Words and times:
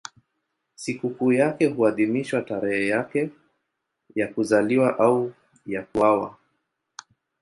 Sikukuu 0.75 1.31
yake 1.33 1.65
huadhimishwa 1.67 2.41
tarehe 2.41 2.87
yake 2.87 3.29
ya 4.15 4.27
kuzaliwa 4.27 4.99
au 4.99 5.33
ya 5.65 5.83
kuuawa. 5.83 6.37